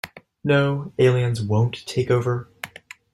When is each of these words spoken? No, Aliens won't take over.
No, 0.43 0.93
Aliens 0.97 1.43
won't 1.43 1.85
take 1.85 2.09
over. 2.09 2.49